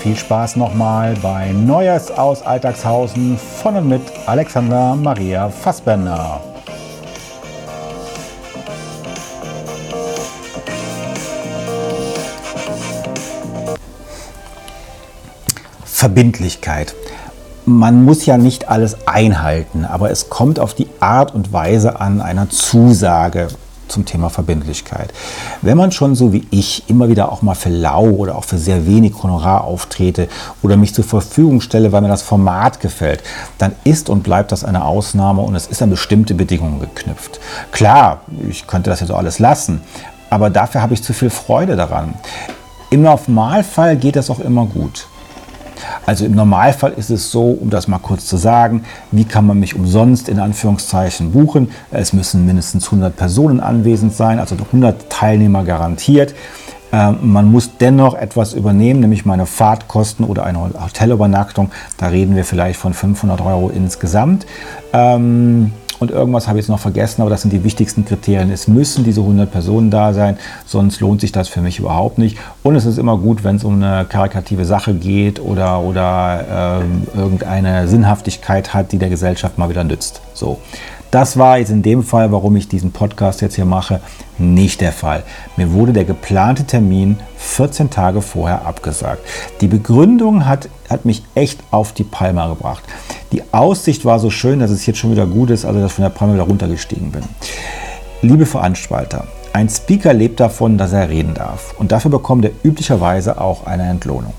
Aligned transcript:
viel 0.00 0.16
Spaß 0.16 0.56
nochmal 0.56 1.14
bei 1.20 1.52
Neues 1.52 2.10
aus 2.10 2.40
Alltagshausen 2.40 3.36
von 3.36 3.76
und 3.76 3.88
mit 3.88 4.00
Alexander 4.24 4.96
Maria 4.96 5.50
Fassbender. 5.50 6.40
Verbindlichkeit. 15.84 16.94
Man 17.66 18.02
muss 18.02 18.24
ja 18.24 18.38
nicht 18.38 18.70
alles 18.70 19.06
einhalten, 19.06 19.84
aber 19.84 20.10
es 20.10 20.30
kommt 20.30 20.58
auf 20.58 20.72
die 20.72 20.88
Art 21.00 21.34
und 21.34 21.52
Weise 21.52 22.00
an 22.00 22.22
einer 22.22 22.48
Zusage 22.48 23.48
zum 23.90 24.04
Thema 24.04 24.30
Verbindlichkeit. 24.30 25.12
Wenn 25.62 25.76
man 25.76 25.92
schon 25.92 26.14
so 26.14 26.32
wie 26.32 26.46
ich 26.50 26.88
immer 26.88 27.08
wieder 27.08 27.30
auch 27.32 27.42
mal 27.42 27.54
für 27.54 27.68
lau 27.68 28.04
oder 28.08 28.36
auch 28.36 28.44
für 28.44 28.58
sehr 28.58 28.86
wenig 28.86 29.14
Honorar 29.22 29.64
auftrete 29.64 30.28
oder 30.62 30.76
mich 30.76 30.94
zur 30.94 31.04
Verfügung 31.04 31.60
stelle, 31.60 31.92
weil 31.92 32.00
mir 32.00 32.08
das 32.08 32.22
Format 32.22 32.80
gefällt, 32.80 33.22
dann 33.58 33.72
ist 33.84 34.08
und 34.08 34.22
bleibt 34.22 34.52
das 34.52 34.64
eine 34.64 34.84
Ausnahme 34.84 35.42
und 35.42 35.54
es 35.54 35.66
ist 35.66 35.82
an 35.82 35.90
bestimmte 35.90 36.34
Bedingungen 36.34 36.80
geknüpft. 36.80 37.40
Klar, 37.72 38.22
ich 38.48 38.66
könnte 38.66 38.90
das 38.90 39.00
jetzt 39.00 39.10
alles 39.10 39.38
lassen, 39.38 39.80
aber 40.30 40.50
dafür 40.50 40.82
habe 40.82 40.94
ich 40.94 41.02
zu 41.02 41.12
viel 41.12 41.30
Freude 41.30 41.76
daran. 41.76 42.14
Im 42.90 43.02
Normalfall 43.02 43.96
geht 43.96 44.16
das 44.16 44.30
auch 44.30 44.40
immer 44.40 44.66
gut. 44.66 45.06
Also 46.06 46.24
im 46.24 46.34
Normalfall 46.34 46.92
ist 46.92 47.10
es 47.10 47.30
so, 47.30 47.50
um 47.50 47.70
das 47.70 47.88
mal 47.88 47.98
kurz 47.98 48.26
zu 48.26 48.36
sagen, 48.36 48.84
wie 49.10 49.24
kann 49.24 49.46
man 49.46 49.58
mich 49.58 49.74
umsonst 49.74 50.28
in 50.28 50.40
Anführungszeichen 50.40 51.32
buchen? 51.32 51.70
Es 51.90 52.12
müssen 52.12 52.46
mindestens 52.46 52.86
100 52.86 53.16
Personen 53.16 53.60
anwesend 53.60 54.14
sein, 54.14 54.38
also 54.38 54.56
100 54.56 55.10
Teilnehmer 55.10 55.64
garantiert. 55.64 56.34
Ähm, 56.92 57.18
man 57.22 57.50
muss 57.50 57.76
dennoch 57.78 58.14
etwas 58.14 58.52
übernehmen, 58.52 59.00
nämlich 59.00 59.24
meine 59.24 59.46
Fahrtkosten 59.46 60.24
oder 60.24 60.44
eine 60.44 60.58
Hotelübernachtung. 60.60 61.70
Da 61.96 62.08
reden 62.08 62.36
wir 62.36 62.44
vielleicht 62.44 62.80
von 62.80 62.94
500 62.94 63.40
Euro 63.40 63.70
insgesamt. 63.70 64.46
Ähm, 66.00 66.10
und 66.10 66.10
irgendwas 66.10 66.48
habe 66.48 66.58
ich 66.58 66.64
jetzt 66.64 66.70
noch 66.70 66.78
vergessen, 66.78 67.20
aber 67.22 67.30
das 67.30 67.42
sind 67.42 67.52
die 67.52 67.64
wichtigsten 67.64 68.04
Kriterien. 68.04 68.50
Es 68.50 68.68
müssen 68.68 69.04
diese 69.04 69.20
100 69.20 69.50
Personen 69.50 69.90
da 69.90 70.12
sein, 70.12 70.38
sonst 70.66 71.00
lohnt 71.00 71.20
sich 71.20 71.32
das 71.32 71.48
für 71.48 71.60
mich 71.60 71.78
überhaupt 71.78 72.18
nicht. 72.18 72.38
Und 72.62 72.74
es 72.74 72.86
ist 72.86 72.98
immer 72.98 73.18
gut, 73.18 73.44
wenn 73.44 73.56
es 73.56 73.64
um 73.64 73.82
eine 73.82 74.04
karikative 74.04 74.64
Sache 74.64 74.94
geht 74.94 75.40
oder, 75.40 75.80
oder 75.80 76.82
äh, 77.14 77.18
irgendeine 77.18 77.88
Sinnhaftigkeit 77.88 78.74
hat, 78.74 78.92
die 78.92 78.98
der 78.98 79.08
Gesellschaft 79.08 79.58
mal 79.58 79.68
wieder 79.68 79.84
nützt. 79.84 80.20
So. 80.34 80.58
Das 81.10 81.36
war 81.36 81.58
jetzt 81.58 81.70
in 81.70 81.82
dem 81.82 82.04
Fall, 82.04 82.30
warum 82.30 82.54
ich 82.54 82.68
diesen 82.68 82.92
Podcast 82.92 83.40
jetzt 83.40 83.56
hier 83.56 83.64
mache, 83.64 84.00
nicht 84.38 84.80
der 84.80 84.92
Fall. 84.92 85.24
Mir 85.56 85.72
wurde 85.72 85.92
der 85.92 86.04
geplante 86.04 86.64
Termin 86.64 87.18
14 87.36 87.90
Tage 87.90 88.22
vorher 88.22 88.64
abgesagt. 88.64 89.20
Die 89.60 89.66
Begründung 89.66 90.46
hat, 90.46 90.68
hat 90.88 91.04
mich 91.04 91.24
echt 91.34 91.58
auf 91.72 91.92
die 91.92 92.04
Palme 92.04 92.48
gebracht. 92.48 92.84
Die 93.32 93.42
Aussicht 93.52 94.04
war 94.04 94.20
so 94.20 94.30
schön, 94.30 94.60
dass 94.60 94.70
es 94.70 94.86
jetzt 94.86 95.00
schon 95.00 95.10
wieder 95.10 95.26
gut 95.26 95.50
ist, 95.50 95.64
also 95.64 95.80
dass 95.80 95.90
ich 95.90 95.96
von 95.96 96.04
der 96.04 96.10
Palme 96.10 96.34
wieder 96.34 96.44
runtergestiegen 96.44 97.10
bin. 97.10 97.24
Liebe 98.22 98.46
Veranstalter, 98.46 99.26
ein 99.52 99.68
Speaker 99.68 100.14
lebt 100.14 100.38
davon, 100.38 100.78
dass 100.78 100.92
er 100.92 101.08
reden 101.08 101.34
darf. 101.34 101.74
Und 101.76 101.90
dafür 101.90 102.12
bekommt 102.12 102.44
er 102.44 102.52
üblicherweise 102.62 103.40
auch 103.40 103.66
eine 103.66 103.88
Entlohnung. 103.88 104.32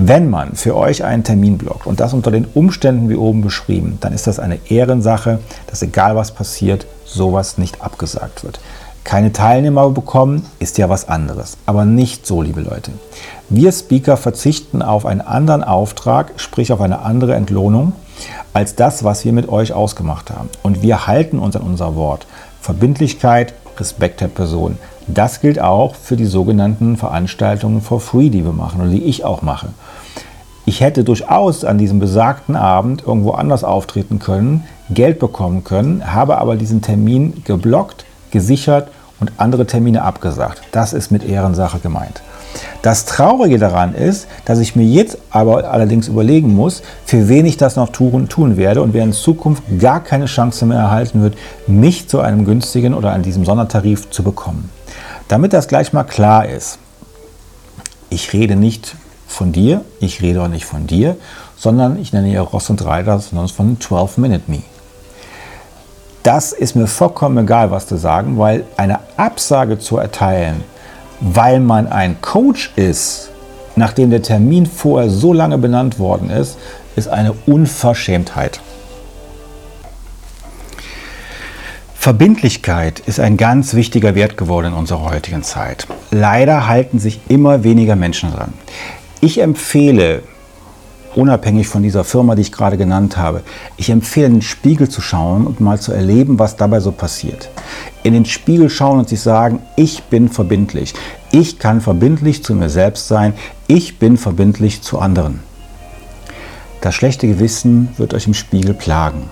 Wenn 0.00 0.30
man 0.30 0.54
für 0.54 0.76
euch 0.76 1.02
einen 1.02 1.24
Termin 1.24 1.58
blockt 1.58 1.84
und 1.84 1.98
das 1.98 2.14
unter 2.14 2.30
den 2.30 2.44
Umständen 2.44 3.08
wie 3.08 3.16
oben 3.16 3.42
beschrieben, 3.42 3.98
dann 4.00 4.12
ist 4.12 4.28
das 4.28 4.38
eine 4.38 4.60
Ehrensache, 4.70 5.40
dass 5.66 5.82
egal 5.82 6.14
was 6.14 6.30
passiert, 6.30 6.86
sowas 7.04 7.58
nicht 7.58 7.82
abgesagt 7.82 8.44
wird. 8.44 8.60
Keine 9.02 9.32
Teilnehmer 9.32 9.90
bekommen 9.90 10.46
ist 10.60 10.78
ja 10.78 10.88
was 10.88 11.08
anderes, 11.08 11.56
aber 11.66 11.84
nicht 11.84 12.28
so, 12.28 12.42
liebe 12.42 12.60
Leute. 12.60 12.92
Wir 13.48 13.72
Speaker 13.72 14.16
verzichten 14.16 14.82
auf 14.82 15.04
einen 15.04 15.20
anderen 15.20 15.64
Auftrag, 15.64 16.30
sprich 16.36 16.72
auf 16.72 16.80
eine 16.80 17.00
andere 17.00 17.34
Entlohnung, 17.34 17.92
als 18.52 18.76
das, 18.76 19.02
was 19.02 19.24
wir 19.24 19.32
mit 19.32 19.48
euch 19.48 19.72
ausgemacht 19.72 20.30
haben. 20.30 20.48
Und 20.62 20.80
wir 20.80 21.08
halten 21.08 21.40
uns 21.40 21.56
an 21.56 21.62
unser 21.62 21.96
Wort. 21.96 22.28
Verbindlichkeit, 22.60 23.52
Respekt 23.78 24.20
der 24.20 24.28
Person. 24.28 24.78
Das 25.08 25.40
gilt 25.40 25.58
auch 25.58 25.94
für 25.94 26.16
die 26.16 26.26
sogenannten 26.26 26.96
Veranstaltungen 26.96 27.80
for 27.80 28.00
free, 28.00 28.28
die 28.28 28.44
wir 28.44 28.52
machen 28.52 28.80
oder 28.80 28.90
die 28.90 29.04
ich 29.04 29.24
auch 29.24 29.42
mache. 29.42 29.70
Ich 30.68 30.82
hätte 30.82 31.02
durchaus 31.02 31.64
an 31.64 31.78
diesem 31.78 31.98
besagten 31.98 32.54
Abend 32.54 33.02
irgendwo 33.06 33.30
anders 33.30 33.64
auftreten 33.64 34.18
können, 34.18 34.64
Geld 34.90 35.18
bekommen 35.18 35.64
können, 35.64 36.12
habe 36.12 36.36
aber 36.36 36.56
diesen 36.56 36.82
Termin 36.82 37.42
geblockt, 37.46 38.04
gesichert 38.32 38.90
und 39.18 39.32
andere 39.38 39.66
Termine 39.66 40.02
abgesagt. 40.02 40.60
Das 40.70 40.92
ist 40.92 41.10
mit 41.10 41.24
Ehrensache 41.26 41.78
gemeint. 41.78 42.20
Das 42.82 43.06
Traurige 43.06 43.58
daran 43.58 43.94
ist, 43.94 44.28
dass 44.44 44.58
ich 44.58 44.76
mir 44.76 44.84
jetzt 44.84 45.16
aber 45.30 45.70
allerdings 45.70 46.06
überlegen 46.06 46.54
muss, 46.54 46.82
für 47.06 47.30
wen 47.30 47.46
ich 47.46 47.56
das 47.56 47.76
noch 47.76 47.88
tun, 47.88 48.28
tun 48.28 48.58
werde 48.58 48.82
und 48.82 48.92
wer 48.92 49.04
in 49.04 49.14
Zukunft 49.14 49.62
gar 49.78 50.00
keine 50.00 50.26
Chance 50.26 50.66
mehr 50.66 50.80
erhalten 50.80 51.22
wird, 51.22 51.38
mich 51.66 52.10
zu 52.10 52.20
einem 52.20 52.44
günstigen 52.44 52.92
oder 52.92 53.14
an 53.14 53.22
diesem 53.22 53.46
Sondertarif 53.46 54.10
zu 54.10 54.22
bekommen. 54.22 54.68
Damit 55.28 55.54
das 55.54 55.66
gleich 55.66 55.94
mal 55.94 56.04
klar 56.04 56.46
ist, 56.46 56.78
ich 58.10 58.34
rede 58.34 58.54
nicht 58.54 58.96
von 59.28 59.52
dir, 59.52 59.84
ich 60.00 60.22
rede 60.22 60.42
auch 60.42 60.48
nicht 60.48 60.64
von 60.64 60.88
dir, 60.88 61.16
sondern 61.56 62.00
ich 62.00 62.12
nenne 62.12 62.28
hier 62.28 62.40
Ross 62.40 62.70
und 62.70 62.84
Reiter, 62.84 63.20
sondern 63.20 63.48
von 63.48 63.80
12 63.80 64.18
Minute 64.18 64.50
Me. 64.50 64.62
Das 66.24 66.52
ist 66.52 66.74
mir 66.74 66.88
vollkommen 66.88 67.44
egal, 67.44 67.70
was 67.70 67.86
zu 67.86 67.96
sagen, 67.96 68.38
weil 68.38 68.64
eine 68.76 68.98
Absage 69.16 69.78
zu 69.78 69.98
erteilen, 69.98 70.64
weil 71.20 71.60
man 71.60 71.86
ein 71.86 72.20
Coach 72.20 72.72
ist, 72.74 73.30
nachdem 73.76 74.10
der 74.10 74.22
Termin 74.22 74.66
vorher 74.66 75.10
so 75.10 75.32
lange 75.32 75.58
benannt 75.58 75.98
worden 75.98 76.30
ist, 76.30 76.58
ist 76.96 77.08
eine 77.08 77.32
Unverschämtheit. 77.46 78.60
Verbindlichkeit 81.94 83.00
ist 83.00 83.20
ein 83.20 83.36
ganz 83.36 83.74
wichtiger 83.74 84.14
Wert 84.14 84.36
geworden 84.36 84.68
in 84.68 84.72
unserer 84.72 85.10
heutigen 85.10 85.42
Zeit. 85.42 85.86
Leider 86.10 86.66
halten 86.66 86.98
sich 86.98 87.20
immer 87.28 87.64
weniger 87.64 87.96
Menschen 87.96 88.32
dran. 88.32 88.54
Ich 89.20 89.38
empfehle, 89.40 90.22
unabhängig 91.16 91.66
von 91.66 91.82
dieser 91.82 92.04
Firma, 92.04 92.36
die 92.36 92.42
ich 92.42 92.52
gerade 92.52 92.76
genannt 92.76 93.16
habe, 93.16 93.42
ich 93.76 93.90
empfehle, 93.90 94.26
in 94.26 94.34
den 94.34 94.42
Spiegel 94.42 94.88
zu 94.88 95.00
schauen 95.00 95.44
und 95.44 95.58
mal 95.58 95.80
zu 95.80 95.92
erleben, 95.92 96.38
was 96.38 96.56
dabei 96.56 96.78
so 96.78 96.92
passiert. 96.92 97.50
In 98.04 98.12
den 98.12 98.24
Spiegel 98.24 98.70
schauen 98.70 99.00
und 99.00 99.08
sich 99.08 99.20
sagen, 99.20 99.58
ich 99.74 100.04
bin 100.04 100.28
verbindlich. 100.28 100.94
Ich 101.32 101.58
kann 101.58 101.80
verbindlich 101.80 102.44
zu 102.44 102.54
mir 102.54 102.68
selbst 102.68 103.08
sein. 103.08 103.34
Ich 103.66 103.98
bin 103.98 104.16
verbindlich 104.16 104.82
zu 104.82 105.00
anderen. 105.00 105.40
Das 106.80 106.94
schlechte 106.94 107.26
Gewissen 107.26 107.88
wird 107.96 108.14
euch 108.14 108.28
im 108.28 108.34
Spiegel 108.34 108.72
plagen, 108.72 109.24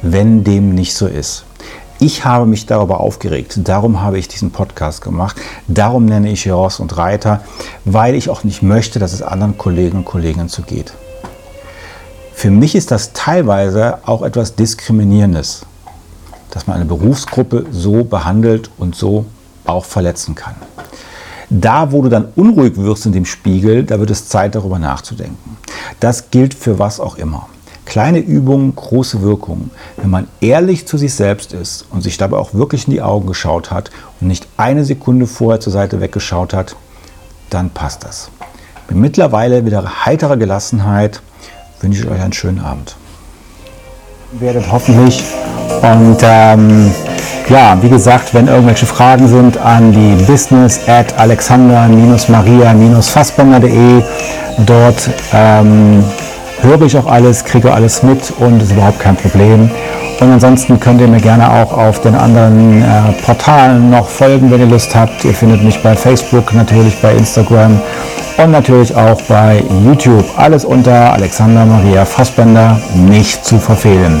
wenn 0.00 0.42
dem 0.42 0.74
nicht 0.74 0.94
so 0.94 1.06
ist. 1.06 1.44
Ich 2.00 2.24
habe 2.24 2.46
mich 2.46 2.66
darüber 2.66 3.00
aufgeregt. 3.00 3.58
Darum 3.64 4.00
habe 4.00 4.20
ich 4.20 4.28
diesen 4.28 4.52
Podcast 4.52 5.02
gemacht. 5.02 5.36
Darum 5.66 6.04
nenne 6.04 6.30
ich 6.30 6.48
Ross 6.48 6.78
und 6.78 6.96
Reiter, 6.96 7.40
weil 7.84 8.14
ich 8.14 8.30
auch 8.30 8.44
nicht 8.44 8.62
möchte, 8.62 9.00
dass 9.00 9.12
es 9.12 9.20
anderen 9.20 9.58
Kollegen 9.58 9.98
und 9.98 10.04
Kolleginnen 10.04 10.48
so 10.48 10.62
geht. 10.62 10.92
Für 12.34 12.52
mich 12.52 12.76
ist 12.76 12.92
das 12.92 13.14
teilweise 13.14 13.98
auch 14.06 14.22
etwas 14.22 14.54
Diskriminierendes, 14.54 15.66
dass 16.50 16.68
man 16.68 16.76
eine 16.76 16.84
Berufsgruppe 16.84 17.66
so 17.72 18.04
behandelt 18.04 18.70
und 18.78 18.94
so 18.94 19.26
auch 19.66 19.84
verletzen 19.84 20.36
kann. 20.36 20.54
Da, 21.50 21.90
wo 21.90 22.02
du 22.02 22.08
dann 22.08 22.28
unruhig 22.36 22.76
wirst 22.76 23.06
in 23.06 23.12
dem 23.12 23.24
Spiegel, 23.24 23.82
da 23.82 23.98
wird 23.98 24.10
es 24.10 24.28
Zeit, 24.28 24.54
darüber 24.54 24.78
nachzudenken. 24.78 25.56
Das 25.98 26.30
gilt 26.30 26.54
für 26.54 26.78
was 26.78 27.00
auch 27.00 27.16
immer. 27.16 27.48
Kleine 27.88 28.18
Übungen, 28.18 28.76
große 28.76 29.22
Wirkungen. 29.22 29.70
Wenn 29.96 30.10
man 30.10 30.28
ehrlich 30.42 30.86
zu 30.86 30.98
sich 30.98 31.14
selbst 31.14 31.54
ist 31.54 31.86
und 31.90 32.02
sich 32.02 32.18
dabei 32.18 32.36
auch 32.36 32.52
wirklich 32.52 32.86
in 32.86 32.92
die 32.92 33.00
Augen 33.00 33.26
geschaut 33.26 33.70
hat 33.70 33.90
und 34.20 34.28
nicht 34.28 34.46
eine 34.58 34.84
Sekunde 34.84 35.26
vorher 35.26 35.58
zur 35.58 35.72
Seite 35.72 36.02
weggeschaut 36.02 36.52
hat, 36.52 36.76
dann 37.48 37.70
passt 37.70 38.04
das. 38.04 38.30
Mit 38.90 38.98
mittlerweile 38.98 39.64
wieder 39.64 40.04
heiterer 40.04 40.36
Gelassenheit 40.36 41.22
wünsche 41.80 42.02
ich 42.02 42.10
euch 42.10 42.20
einen 42.20 42.34
schönen 42.34 42.60
Abend. 42.60 42.94
Werdet 44.32 44.70
hoffentlich 44.70 45.24
und 45.80 46.18
ähm, 46.22 46.92
ja, 47.48 47.82
wie 47.82 47.88
gesagt, 47.88 48.34
wenn 48.34 48.48
irgendwelche 48.48 48.84
Fragen 48.84 49.28
sind 49.28 49.56
an 49.56 49.92
die 49.92 50.14
business 50.24 50.78
at 50.86 51.18
alexander-maria-fassbender.de. 51.18 54.02
Dort 54.66 55.08
ähm, 55.32 56.04
höre 56.62 56.82
ich 56.82 56.96
auch 56.96 57.06
alles, 57.06 57.44
kriege 57.44 57.72
alles 57.72 58.02
mit 58.02 58.32
und 58.38 58.62
ist 58.62 58.72
überhaupt 58.72 59.00
kein 59.00 59.16
Problem. 59.16 59.70
Und 60.20 60.32
ansonsten 60.32 60.80
könnt 60.80 61.00
ihr 61.00 61.06
mir 61.06 61.20
gerne 61.20 61.48
auch 61.50 61.72
auf 61.72 62.00
den 62.00 62.14
anderen 62.14 62.82
äh, 62.82 63.12
Portalen 63.24 63.90
noch 63.90 64.08
folgen, 64.08 64.50
wenn 64.50 64.60
ihr 64.60 64.66
Lust 64.66 64.94
habt. 64.94 65.24
Ihr 65.24 65.34
findet 65.34 65.62
mich 65.62 65.80
bei 65.82 65.94
Facebook, 65.94 66.52
natürlich 66.54 67.00
bei 67.00 67.12
Instagram 67.12 67.80
und 68.36 68.50
natürlich 68.50 68.94
auch 68.94 69.20
bei 69.22 69.62
YouTube. 69.84 70.24
Alles 70.36 70.64
unter 70.64 71.12
Alexander 71.12 71.64
Maria 71.64 72.04
Fassbender, 72.04 72.80
nicht 72.94 73.44
zu 73.44 73.58
verfehlen. 73.58 74.20